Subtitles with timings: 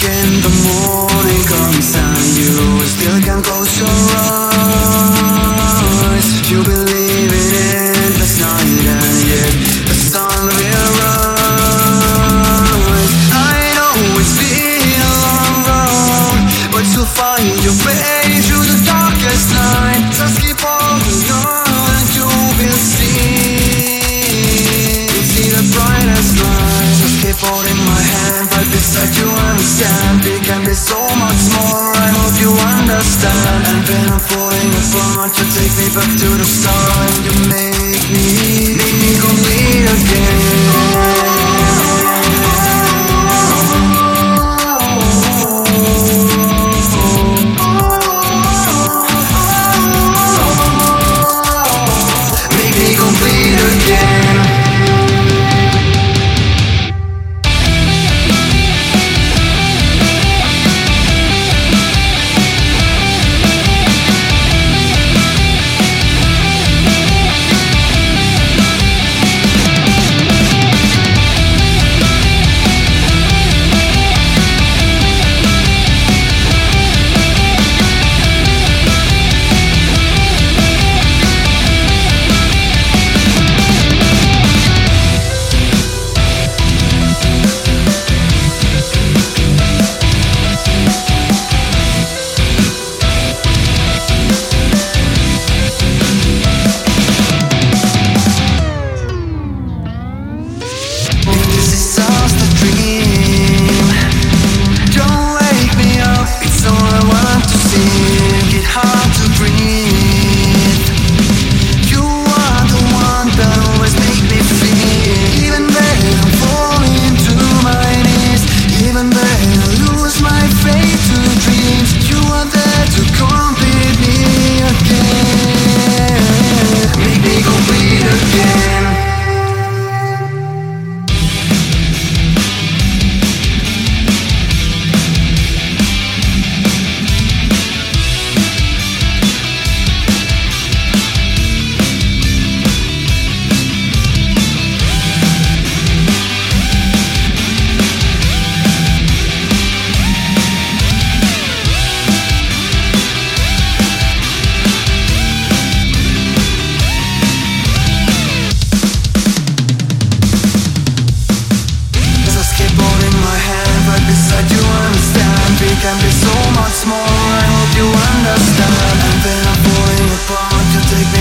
[0.00, 5.28] again the morning comes and you still can close your eyes.
[6.50, 9.52] You believe in endless night and yet
[9.88, 11.92] the sun will rise.
[13.32, 16.40] I know it's been a long road
[16.72, 20.02] But you'll find your way through the darkest night.
[20.16, 21.59] Just keep holding on.
[27.40, 29.28] Keep holding my hand right beside you.
[29.28, 31.92] Understand we can be so much more.
[31.96, 33.66] I hope you understand.
[33.66, 36.89] And when I'm falling apart, you take me back to the start.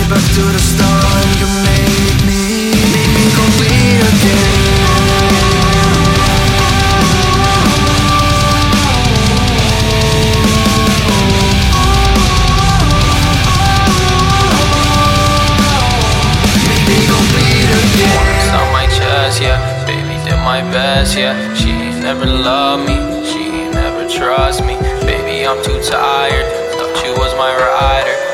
[0.09, 1.25] Back to the start.
[1.39, 4.57] You make me, make me complete again.
[19.39, 19.85] Yeah.
[19.85, 21.53] Baby did my best, yeah.
[21.53, 21.71] She
[22.01, 24.75] never loved me, she never trust me.
[25.05, 26.45] Baby, I'm too tired.
[26.73, 28.28] Thought you was my rider.